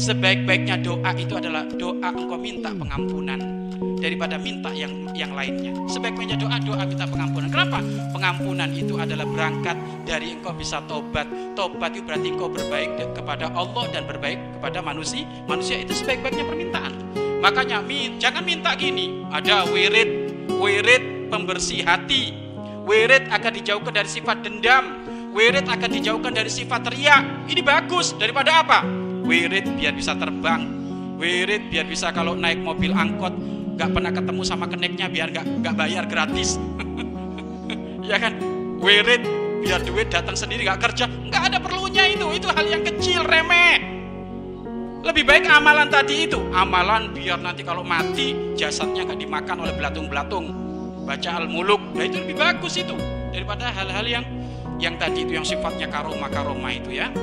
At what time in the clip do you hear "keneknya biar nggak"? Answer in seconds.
34.66-35.46